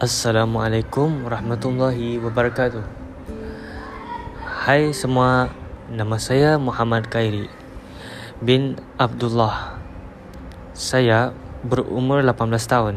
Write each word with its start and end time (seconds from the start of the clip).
Assalamualaikum 0.00 1.28
warahmatullahi 1.28 2.16
wabarakatuh. 2.24 2.80
Hai 4.40 4.96
semua, 4.96 5.52
nama 5.92 6.16
saya 6.16 6.56
Muhammad 6.56 7.04
Khairi 7.12 7.52
bin 8.40 8.80
Abdullah. 8.96 9.76
Saya 10.72 11.36
berumur 11.60 12.24
18 12.24 12.48
tahun. 12.64 12.96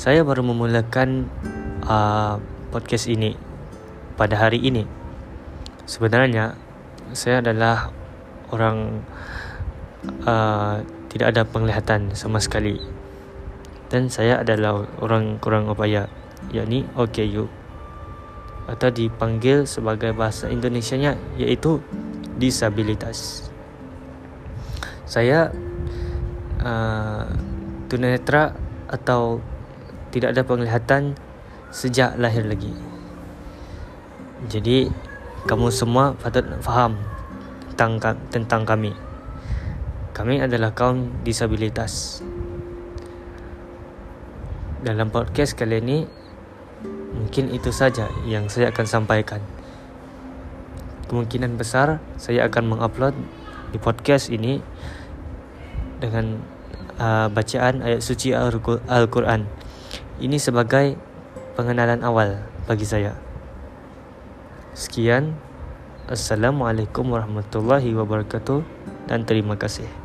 Saya 0.00 0.24
baru 0.24 0.40
memulakan 0.48 1.28
uh, 1.84 2.40
podcast 2.72 3.04
ini 3.04 3.36
pada 4.16 4.40
hari 4.40 4.64
ini. 4.64 4.88
Sebenarnya 5.84 6.56
saya 7.12 7.44
adalah 7.44 7.92
orang 8.48 9.04
uh, 10.24 10.80
tidak 11.12 11.36
ada 11.36 11.44
penglihatan 11.44 12.16
sama 12.16 12.40
sekali 12.40 13.03
dan 13.92 14.08
saya 14.08 14.40
adalah 14.40 14.84
orang 15.00 15.36
kurang 15.40 15.68
upaya 15.68 16.08
yakni 16.52 16.84
OKU 16.96 17.48
atau 18.64 18.88
dipanggil 18.88 19.68
sebagai 19.68 20.16
bahasa 20.16 20.48
Indonesianya 20.48 21.20
iaitu 21.36 21.84
disabilitas. 22.40 23.48
Saya 25.04 25.52
uh, 26.64 27.28
tunanetra 27.92 28.56
atau 28.88 29.44
tidak 30.10 30.32
ada 30.32 30.42
penglihatan 30.42 31.12
sejak 31.68 32.16
lahir 32.16 32.48
lagi. 32.48 32.72
Jadi 34.48 34.88
kamu 35.44 35.68
semua 35.68 36.16
patut 36.16 36.44
faham 36.64 36.96
tentang 37.76 38.16
tentang 38.32 38.62
kami. 38.64 38.92
Kami 40.14 40.40
adalah 40.40 40.70
kaum 40.72 41.10
disabilitas 41.26 42.22
dalam 44.84 45.08
podcast 45.08 45.56
kali 45.56 45.80
ini 45.80 46.04
mungkin 47.16 47.48
itu 47.48 47.72
saja 47.72 48.12
yang 48.28 48.52
saya 48.52 48.68
akan 48.68 48.84
sampaikan. 48.84 49.40
Kemungkinan 51.08 51.56
besar 51.56 52.04
saya 52.20 52.44
akan 52.44 52.76
mengupload 52.76 53.16
di 53.72 53.80
podcast 53.80 54.28
ini 54.28 54.60
dengan 56.04 56.36
uh, 57.00 57.32
bacaan 57.32 57.80
ayat 57.80 58.04
suci 58.04 58.36
Al-Quran. 58.36 59.48
Ini 60.20 60.36
sebagai 60.36 61.00
pengenalan 61.56 62.04
awal 62.04 62.44
bagi 62.68 62.84
saya. 62.84 63.16
Sekian. 64.76 65.32
Assalamualaikum 66.04 67.08
warahmatullahi 67.16 67.96
wabarakatuh 67.96 68.60
dan 69.08 69.24
terima 69.24 69.56
kasih. 69.56 70.03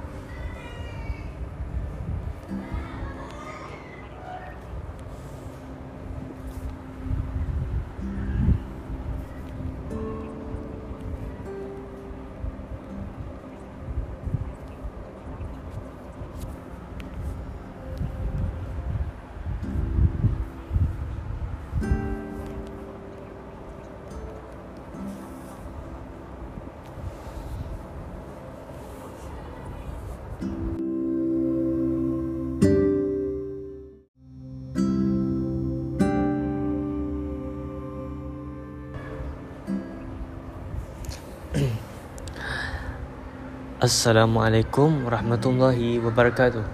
Assalamualaikum 43.80 45.08
warahmatullahi 45.08 46.04
wabarakatuh. 46.04 46.68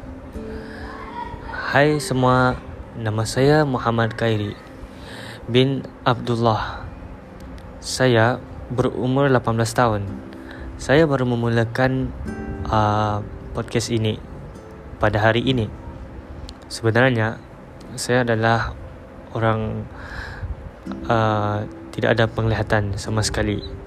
Hai 1.54 2.02
semua, 2.02 2.58
nama 2.98 3.22
saya 3.30 3.62
Muhammad 3.62 4.18
Khairi 4.18 4.58
bin 5.46 5.86
Abdullah. 6.02 6.82
Saya 7.78 8.42
berumur 8.74 9.30
18 9.30 9.54
tahun. 9.70 10.02
Saya 10.82 11.06
baru 11.06 11.30
memulakan 11.30 12.10
uh, 12.74 13.22
podcast 13.54 13.94
ini 13.94 14.18
pada 14.98 15.22
hari 15.22 15.46
ini. 15.46 15.70
Sebenarnya 16.74 17.38
saya 17.94 18.26
adalah 18.26 18.74
orang 19.38 19.86
uh, 21.06 21.70
tidak 21.94 22.18
ada 22.18 22.26
penglihatan 22.26 22.98
sama 22.98 23.22
sekali 23.22 23.85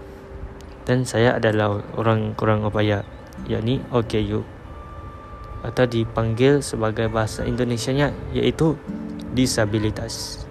dan 0.88 1.04
saya 1.04 1.36
adalah 1.36 1.84
orang 2.00 2.32
kurang 2.32 2.64
upaya 2.64 3.04
yakni 3.44 3.84
OKU 3.92 4.40
atau 5.60 5.84
dipanggil 5.84 6.64
sebagai 6.64 7.12
bahasa 7.12 7.44
Indonesianya 7.44 8.16
iaitu 8.32 8.72
disabilitas. 9.36 10.48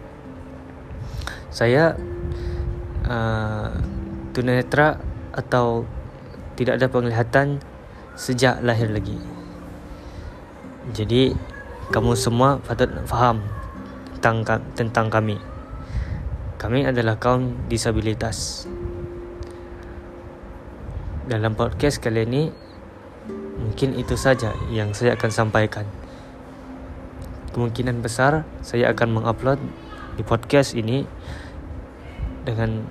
Saya 1.50 1.98
uh, 3.10 3.74
tunanetra 4.38 5.02
atau 5.34 5.90
tidak 6.54 6.78
ada 6.78 6.88
penglihatan 6.94 7.58
sejak 8.14 8.62
lahir 8.62 8.94
lagi. 8.94 9.18
Jadi 10.94 11.34
kamu 11.90 12.14
semua 12.14 12.62
patut 12.62 12.94
faham 13.10 13.42
tentang 14.22 14.62
tentang 14.78 15.10
kami. 15.10 15.42
Kami 16.62 16.86
adalah 16.86 17.18
kaum 17.18 17.58
disabilitas 17.70 18.70
dalam 21.28 21.60
podcast 21.60 22.00
kali 22.00 22.24
ini 22.24 22.48
mungkin 23.60 24.00
itu 24.00 24.16
saja 24.16 24.56
yang 24.72 24.96
saya 24.96 25.20
akan 25.20 25.32
sampaikan. 25.32 25.84
Kemungkinan 27.52 28.00
besar 28.00 28.48
saya 28.64 28.96
akan 28.96 29.20
mengupload 29.20 29.60
di 30.16 30.24
podcast 30.24 30.72
ini 30.72 31.04
dengan 32.48 32.88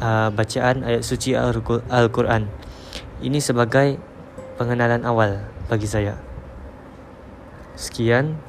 uh, 0.00 0.32
bacaan 0.32 0.80
ayat 0.80 1.04
suci 1.04 1.36
Al-Quran. 1.36 2.48
Ini 3.20 3.38
sebagai 3.44 4.00
pengenalan 4.56 5.04
awal 5.04 5.44
bagi 5.68 5.86
saya. 5.86 6.16
Sekian. 7.76 8.40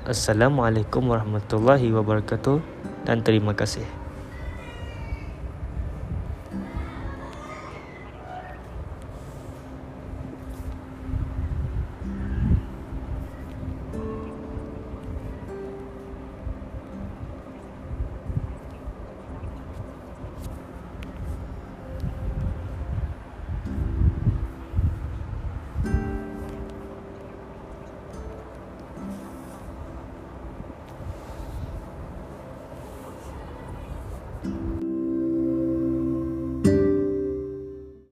Assalamualaikum 0.00 1.12
warahmatullahi 1.12 1.92
wabarakatuh 1.92 2.64
dan 3.04 3.20
terima 3.20 3.52
kasih. 3.52 3.99